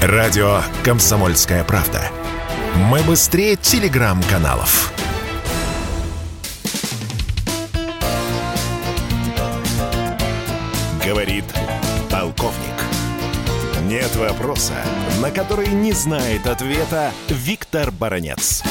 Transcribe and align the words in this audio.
Радио 0.00 0.58
«Комсомольская 0.84 1.64
правда». 1.64 1.98
Мы 2.88 3.00
быстрее 3.00 3.56
телеграм-каналов. 3.56 4.92
Говорит 11.04 11.42
полковник. 12.12 12.78
Нет 13.88 14.14
вопроса, 14.14 14.74
на 15.20 15.32
который 15.32 15.66
не 15.66 15.90
знает 15.90 16.46
ответа 16.46 17.10
Виктор 17.28 17.90
Баранец 17.90 18.62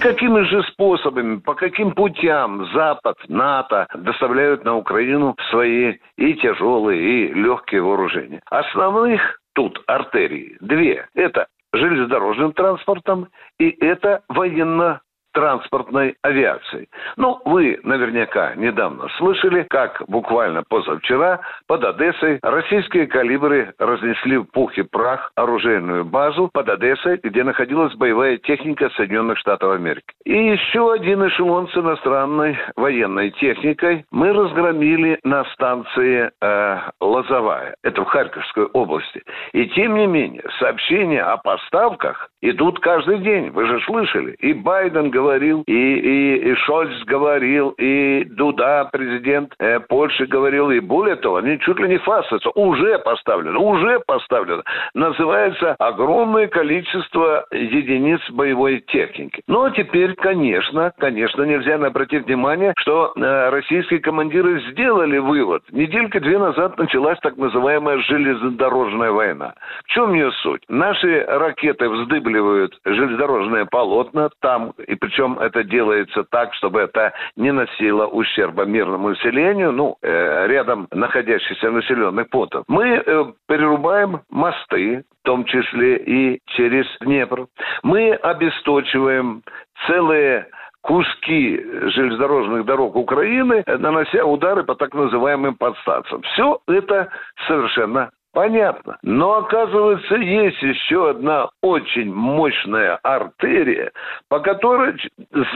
какими 0.00 0.42
же 0.42 0.62
способами, 0.64 1.38
по 1.38 1.54
каким 1.54 1.92
путям 1.92 2.66
Запад, 2.74 3.16
НАТО 3.26 3.86
доставляют 3.94 4.62
на 4.62 4.76
Украину 4.76 5.34
свои 5.50 5.94
и 6.18 6.34
тяжелые, 6.34 7.30
и 7.30 7.32
легкие 7.32 7.80
вооружения? 7.80 8.42
Основных 8.50 9.40
тут 9.54 9.82
артерий 9.86 10.56
две. 10.60 11.08
Это 11.14 11.48
железнодорожным 11.72 12.52
транспортом 12.52 13.28
и 13.58 13.70
это 13.84 14.22
военно 14.28 15.00
транспортной 15.34 16.16
авиации. 16.22 16.88
Ну, 17.16 17.40
вы 17.44 17.78
наверняка 17.82 18.54
недавно 18.54 19.08
слышали, 19.18 19.66
как 19.68 20.02
буквально 20.08 20.62
позавчера 20.62 21.40
под 21.66 21.84
Одессой 21.84 22.38
российские 22.42 23.06
калибры 23.06 23.74
разнесли 23.78 24.38
в 24.38 24.44
пух 24.44 24.78
и 24.78 24.82
прах 24.82 25.32
оружейную 25.34 26.04
базу 26.04 26.48
под 26.52 26.68
Одессой, 26.68 27.20
где 27.22 27.42
находилась 27.44 27.94
боевая 27.94 28.38
техника 28.38 28.88
Соединенных 28.96 29.38
Штатов 29.38 29.72
Америки. 29.72 30.06
И 30.24 30.32
еще 30.32 30.92
один 30.92 31.26
эшелон 31.26 31.68
с 31.68 31.76
иностранной 31.76 32.56
военной 32.76 33.30
техникой 33.32 34.04
мы 34.10 34.32
разгромили 34.32 35.18
на 35.24 35.44
станции 35.46 36.30
э, 36.40 36.78
Лозовая. 37.00 37.74
Это 37.82 38.02
в 38.02 38.06
Харьковской 38.06 38.66
области. 38.66 39.22
И 39.52 39.66
тем 39.70 39.96
не 39.96 40.06
менее, 40.06 40.44
сообщения 40.60 41.22
о 41.22 41.36
поставках 41.38 42.30
идут 42.40 42.78
каждый 42.80 43.18
день. 43.18 43.50
Вы 43.50 43.66
же 43.66 43.80
слышали. 43.80 44.32
И 44.38 44.52
Байден 44.52 45.10
говорит, 45.10 45.23
говорил, 45.24 45.62
и, 45.66 45.72
и, 45.72 46.50
и 46.50 46.54
Шольц 46.66 46.92
говорил, 47.06 47.70
и 47.78 48.24
Дуда, 48.24 48.88
президент 48.92 49.54
э, 49.58 49.80
Польши 49.80 50.26
говорил, 50.26 50.70
и 50.70 50.80
более 50.80 51.16
того, 51.16 51.36
они 51.36 51.58
чуть 51.60 51.78
ли 51.80 51.88
не 51.88 51.98
фасятся, 51.98 52.50
уже 52.50 52.98
поставлено, 52.98 53.58
уже 53.58 54.00
поставлено. 54.00 54.62
Называется 54.94 55.76
огромное 55.78 56.46
количество 56.48 57.46
единиц 57.50 58.20
боевой 58.30 58.80
техники. 58.80 59.42
А 59.48 59.70
теперь, 59.70 60.14
конечно, 60.14 60.92
конечно, 60.98 61.42
нельзя 61.44 61.78
не 61.78 61.86
обратить 61.86 62.26
внимание, 62.26 62.74
что 62.78 63.12
э, 63.16 63.48
российские 63.48 64.00
командиры 64.00 64.60
сделали 64.72 65.16
вывод. 65.16 65.62
Неделька 65.70 66.20
две 66.20 66.38
назад 66.38 66.76
началась 66.76 67.18
так 67.20 67.38
называемая 67.38 67.98
железнодорожная 68.00 69.10
война. 69.10 69.54
В 69.84 69.88
чем 69.88 70.12
ее 70.12 70.30
суть? 70.42 70.62
Наши 70.68 71.24
ракеты 71.26 71.88
вздыбливают 71.88 72.78
железнодорожные 72.84 73.64
полотна 73.64 74.28
там, 74.40 74.74
и 74.86 74.94
причем 74.94 75.13
причем 75.14 75.38
это 75.38 75.62
делается 75.62 76.24
так, 76.24 76.52
чтобы 76.54 76.80
это 76.80 77.12
не 77.36 77.52
носило 77.52 78.06
ущерба 78.06 78.64
мирному 78.64 79.10
населению, 79.10 79.72
ну, 79.72 79.96
э, 80.02 80.46
рядом 80.48 80.88
находящихся 80.90 81.70
населенных 81.70 82.28
пунктов. 82.30 82.64
Мы 82.68 83.02
э, 83.04 83.24
перерубаем 83.46 84.20
мосты, 84.30 85.04
в 85.22 85.26
том 85.26 85.44
числе 85.44 85.98
и 85.98 86.40
через 86.46 86.86
Днепр. 87.00 87.46
Мы 87.82 88.14
обесточиваем 88.14 89.42
целые 89.86 90.48
куски 90.82 91.64
железнодорожных 91.90 92.64
дорог 92.64 92.96
Украины, 92.96 93.62
нанося 93.66 94.24
удары 94.24 94.64
по 94.64 94.74
так 94.74 94.92
называемым 94.94 95.54
подстанциям. 95.54 96.22
Все 96.22 96.58
это 96.66 97.08
совершенно 97.46 98.10
Понятно. 98.34 98.98
Но 99.02 99.36
оказывается, 99.36 100.16
есть 100.16 100.60
еще 100.60 101.10
одна 101.10 101.48
очень 101.62 102.12
мощная 102.12 102.98
артерия, 103.02 103.92
по 104.28 104.40
которой 104.40 104.94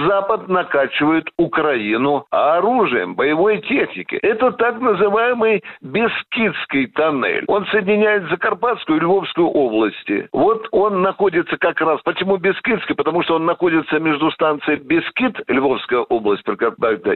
Запад 0.07 0.49
накачивает 0.49 1.29
Украину 1.37 2.27
оружием, 2.31 3.17
боевой 3.17 3.61
техникой. 3.63 4.21
Это 4.21 4.53
так 4.53 4.81
называемый 4.81 5.63
Бескидский 5.83 6.87
тоннель. 6.89 7.45
Он 7.49 7.67
соединяет 7.67 8.29
Закарпатскую 8.31 8.99
и 8.99 9.01
Львовскую 9.01 9.49
области. 9.49 10.29
Вот 10.33 10.69
он 10.71 11.03
находится 11.03 11.57
как 11.59 11.81
раз... 11.81 12.01
Почему 12.03 12.37
Бескидский? 12.37 12.95
Потому 12.95 13.23
что 13.25 13.35
он 13.35 13.45
находится 13.45 13.99
между 13.99 14.31
станцией 14.31 14.79
Бескид, 14.79 15.37
Львовская 15.49 16.01
область, 16.01 16.45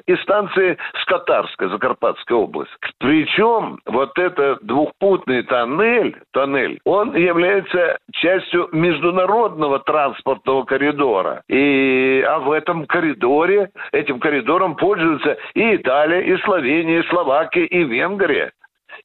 и 0.06 0.16
станцией 0.16 0.76
Скотарская, 1.02 1.68
Закарпатская 1.68 2.36
область. 2.36 2.72
Причем 2.98 3.78
вот 3.86 4.18
это 4.18 4.58
двухпутный 4.62 5.44
тоннель, 5.52 6.16
тоннель, 6.32 6.80
он 6.86 7.14
является 7.14 7.98
частью 8.12 8.70
международного 8.72 9.80
транспортного 9.80 10.64
коридора. 10.64 11.42
И, 11.46 12.24
а 12.26 12.38
в 12.38 12.50
этом 12.52 12.86
коридоре, 12.86 13.68
этим 13.92 14.18
коридором 14.18 14.76
пользуются 14.76 15.36
и 15.52 15.76
Италия, 15.76 16.22
и 16.22 16.38
Словения, 16.38 17.00
и 17.00 17.08
Словакия, 17.08 17.66
и 17.66 17.84
Венгрия. 17.84 18.52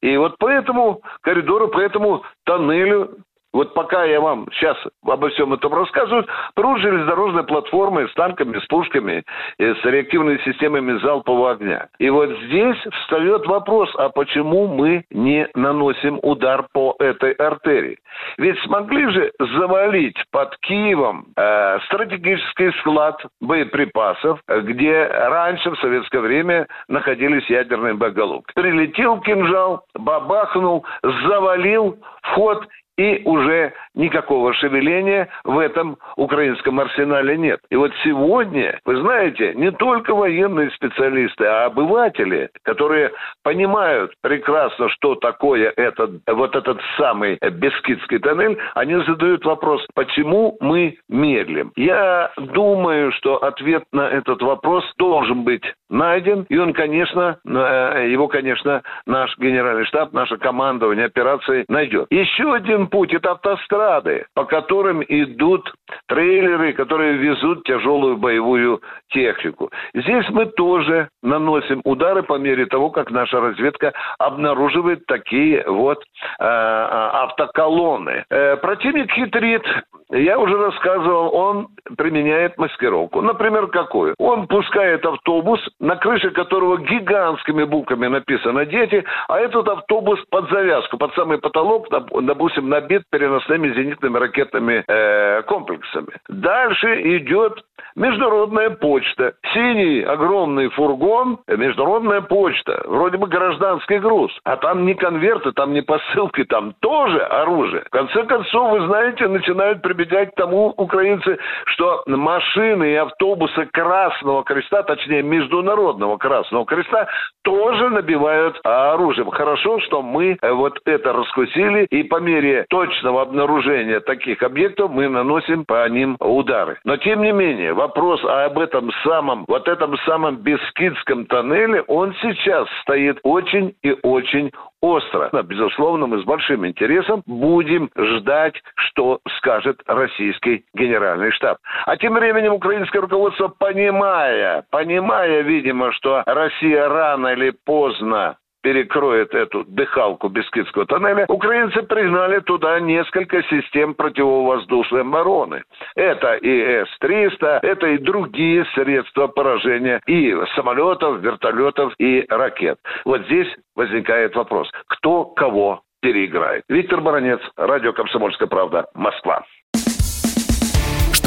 И 0.00 0.16
вот 0.16 0.38
по 0.38 0.48
этому 0.48 1.02
коридору, 1.20 1.68
по 1.68 1.80
этому 1.80 2.22
тоннелю 2.46 3.18
вот 3.52 3.74
пока 3.74 4.04
я 4.04 4.20
вам 4.20 4.46
сейчас 4.52 4.76
обо 5.04 5.30
всем 5.30 5.54
этом 5.54 5.72
рассказываю, 5.72 6.26
прут 6.54 6.80
железнодорожные 6.80 7.44
платформы 7.44 8.08
с 8.08 8.14
танками, 8.14 8.58
с 8.58 8.66
пушками, 8.66 9.24
с 9.58 9.84
реактивными 9.84 10.38
системами 10.44 10.98
залпового 10.98 11.52
огня. 11.52 11.88
И 11.98 12.10
вот 12.10 12.30
здесь 12.44 12.76
встает 13.02 13.46
вопрос, 13.46 13.90
а 13.96 14.10
почему 14.10 14.68
мы 14.68 15.04
не 15.10 15.48
наносим 15.54 16.18
удар 16.22 16.66
по 16.72 16.94
этой 16.98 17.32
артерии? 17.32 17.98
Ведь 18.36 18.58
смогли 18.60 19.10
же 19.10 19.32
завалить 19.38 20.22
под 20.30 20.56
Киевом 20.58 21.26
э, 21.36 21.78
стратегический 21.86 22.70
склад 22.80 23.20
боеприпасов, 23.40 24.40
где 24.46 25.06
раньше 25.06 25.70
в 25.70 25.78
советское 25.78 26.20
время 26.20 26.66
находились 26.88 27.48
ядерные 27.48 27.94
боеголовки. 27.94 28.52
Прилетел 28.54 29.20
кинжал, 29.20 29.84
бабахнул, 29.94 30.84
завалил 31.02 31.98
вход 32.22 32.66
и 32.98 33.22
уже 33.24 33.72
никакого 33.94 34.52
шевеления 34.52 35.28
в 35.44 35.58
этом 35.58 35.96
украинском 36.16 36.80
арсенале 36.80 37.38
нет. 37.38 37.60
И 37.70 37.76
вот 37.76 37.92
сегодня, 38.04 38.78
вы 38.84 39.00
знаете, 39.00 39.54
не 39.54 39.70
только 39.70 40.14
военные 40.14 40.70
специалисты, 40.72 41.44
а 41.44 41.66
обыватели, 41.66 42.50
которые 42.62 43.12
понимают 43.44 44.12
прекрасно, 44.20 44.88
что 44.90 45.14
такое 45.14 45.72
этот, 45.76 46.20
вот 46.26 46.56
этот 46.56 46.80
самый 46.96 47.38
Бескидский 47.40 48.18
тоннель, 48.18 48.58
они 48.74 48.96
задают 49.04 49.44
вопрос, 49.44 49.86
почему 49.94 50.56
мы 50.60 50.98
медлим. 51.08 51.72
Я 51.76 52.32
думаю, 52.36 53.12
что 53.12 53.36
ответ 53.36 53.84
на 53.92 54.08
этот 54.08 54.42
вопрос 54.42 54.84
должен 54.98 55.44
быть 55.44 55.62
найден, 55.88 56.46
и 56.48 56.58
он, 56.58 56.72
конечно, 56.72 57.38
э, 57.46 58.08
его, 58.10 58.26
конечно, 58.28 58.82
наш 59.06 59.36
генеральный 59.38 59.86
штаб, 59.86 60.12
наша 60.12 60.36
командование 60.36 61.06
операции 61.06 61.64
найдет. 61.68 62.06
Еще 62.10 62.52
один 62.52 62.87
путь– 62.88 63.12
это 63.14 63.32
автострады, 63.32 64.26
по 64.34 64.44
которым 64.44 65.02
идут 65.02 65.72
трейлеры, 66.06 66.72
которые 66.72 67.14
везут 67.14 67.64
тяжелую 67.64 68.16
боевую 68.16 68.80
технику. 69.10 69.70
Здесь 69.94 70.28
мы 70.30 70.46
тоже 70.46 71.08
наносим 71.22 71.80
удары 71.84 72.22
по 72.22 72.38
мере 72.38 72.66
того, 72.66 72.90
как 72.90 73.10
наша 73.10 73.40
разведка 73.40 73.92
обнаруживает 74.18 75.06
такие 75.06 75.64
вот 75.66 76.02
э, 76.38 76.44
э 76.44 77.08
автоколонны. 77.28 78.24
Э, 78.30 78.56
противник 78.56 79.10
хитрит, 79.12 79.64
я 80.10 80.38
уже 80.38 80.56
рассказывал, 80.56 81.34
он 81.34 81.68
применяет 81.96 82.56
маскировку. 82.58 83.20
Например, 83.20 83.66
какую? 83.66 84.14
Он 84.18 84.46
пускает 84.46 85.04
автобус, 85.04 85.60
на 85.80 85.96
крыше 85.96 86.30
которого 86.30 86.78
гигантскими 86.78 87.64
буквами 87.64 88.06
написано 88.06 88.64
«Дети», 88.64 89.04
а 89.28 89.38
этот 89.38 89.68
автобус 89.68 90.20
под 90.30 90.48
завязку, 90.50 90.96
под 90.96 91.14
самый 91.14 91.38
потолок, 91.38 91.88
допустим, 91.90 92.68
набит 92.68 93.02
переносными 93.10 93.68
зенитными 93.74 94.18
ракетными 94.18 94.84
э, 94.86 95.42
комплексами. 95.42 96.08
Дальше 96.28 97.18
идет 97.18 97.62
международная 97.98 98.70
почта. 98.70 99.34
Синий 99.52 100.02
огромный 100.02 100.68
фургон, 100.70 101.38
международная 101.48 102.20
почта. 102.22 102.82
Вроде 102.86 103.18
бы 103.18 103.26
гражданский 103.26 103.98
груз. 103.98 104.32
А 104.44 104.56
там 104.56 104.86
не 104.86 104.94
конверты, 104.94 105.52
там 105.52 105.72
не 105.72 105.82
посылки, 105.82 106.44
там 106.44 106.74
тоже 106.80 107.18
оружие. 107.18 107.82
В 107.86 107.90
конце 107.90 108.24
концов, 108.24 108.70
вы 108.70 108.86
знаете, 108.86 109.26
начинают 109.28 109.82
прибегать 109.82 110.30
к 110.32 110.36
тому 110.36 110.72
украинцы, 110.76 111.38
что 111.66 112.02
машины 112.06 112.92
и 112.92 112.94
автобусы 112.94 113.66
Красного 113.72 114.44
Креста, 114.44 114.82
точнее, 114.82 115.22
Международного 115.22 116.16
Красного 116.16 116.64
Креста, 116.64 117.08
тоже 117.42 117.90
набивают 117.90 118.60
оружием. 118.64 119.30
Хорошо, 119.30 119.80
что 119.80 120.02
мы 120.02 120.38
вот 120.42 120.78
это 120.84 121.12
раскусили, 121.12 121.86
и 121.90 122.02
по 122.02 122.20
мере 122.20 122.66
точного 122.68 123.22
обнаружения 123.22 124.00
таких 124.00 124.42
объектов 124.42 124.90
мы 124.90 125.08
наносим 125.08 125.64
по 125.64 125.88
ним 125.88 126.16
удары. 126.20 126.78
Но, 126.84 126.96
тем 126.96 127.22
не 127.22 127.32
менее, 127.32 127.72
в 127.72 127.87
вопрос 127.88 128.22
об 128.24 128.58
этом 128.58 128.90
самом, 129.02 129.44
вот 129.48 129.66
этом 129.66 129.96
самом 129.98 130.36
Бескидском 130.36 131.26
тоннеле, 131.26 131.82
он 131.82 132.14
сейчас 132.20 132.68
стоит 132.82 133.18
очень 133.22 133.74
и 133.82 133.96
очень 134.02 134.52
остро. 134.80 135.30
Безусловно, 135.42 136.06
мы 136.06 136.20
с 136.20 136.24
большим 136.24 136.66
интересом 136.66 137.22
будем 137.26 137.90
ждать, 137.96 138.54
что 138.76 139.20
скажет 139.38 139.80
российский 139.86 140.64
генеральный 140.74 141.32
штаб. 141.32 141.58
А 141.86 141.96
тем 141.96 142.14
временем 142.14 142.52
украинское 142.52 143.02
руководство, 143.02 143.48
понимая, 143.48 144.64
понимая, 144.70 145.40
видимо, 145.40 145.92
что 145.92 146.22
Россия 146.26 146.88
рано 146.88 147.28
или 147.28 147.50
поздно 147.64 148.36
перекроет 148.68 149.34
эту 149.34 149.64
дыхалку 149.64 150.28
Бескидского 150.28 150.84
тоннеля, 150.84 151.24
украинцы 151.28 151.80
пригнали 151.84 152.40
туда 152.40 152.78
несколько 152.80 153.42
систем 153.44 153.94
противовоздушной 153.94 155.00
обороны. 155.00 155.62
Это 155.96 156.34
и 156.34 156.84
С-300, 156.84 157.60
это 157.62 157.86
и 157.86 157.96
другие 157.96 158.66
средства 158.74 159.28
поражения 159.28 160.02
и 160.06 160.36
самолетов, 160.54 161.20
вертолетов 161.20 161.94
и 161.98 162.26
ракет. 162.28 162.78
Вот 163.06 163.22
здесь 163.22 163.48
возникает 163.74 164.36
вопрос, 164.36 164.70
кто 164.88 165.24
кого 165.24 165.80
переиграет. 166.02 166.64
Виктор 166.68 167.00
Баранец, 167.00 167.40
радио 167.56 167.94
«Комсомольская 167.94 168.48
правда», 168.48 168.84
Москва. 168.94 169.44